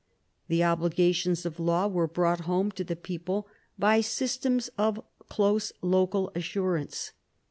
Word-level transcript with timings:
The 0.47 0.63
obligations 0.63 1.45
of 1.45 1.59
law 1.59 1.85
were 1.87 2.07
brought 2.07 2.39
home 2.49 2.71
to 2.71 2.83
the 2.83 2.95
people 2.95 3.47
by 3.77 4.01
systems 4.01 4.67
of 4.69 4.99
close 5.29 5.71
local 5.83 6.31
assurance. 6.33 7.11